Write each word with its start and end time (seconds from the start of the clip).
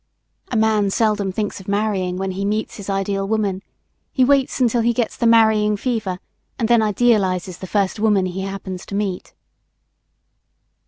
A 0.51 0.57
man 0.57 0.89
seldom 0.89 1.31
thinks 1.31 1.59
of 1.59 1.67
marrying 1.67 2.17
when 2.17 2.31
he 2.31 2.43
meets 2.43 2.77
his 2.77 2.89
ideal 2.89 3.27
woman; 3.27 3.61
he 4.11 4.25
waits 4.25 4.59
until 4.59 4.81
he 4.81 4.93
gets 4.93 5.15
the 5.15 5.27
marrying 5.27 5.77
fever 5.77 6.17
and 6.57 6.67
then 6.67 6.81
idealizes 6.81 7.59
the 7.59 7.67
first 7.67 7.99
woman 7.99 8.25
he 8.25 8.41
happens 8.41 8.83
to 8.87 8.95
meet. 8.95 9.35